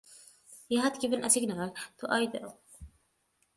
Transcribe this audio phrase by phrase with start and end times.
[0.67, 2.57] He had given a signal to Adele.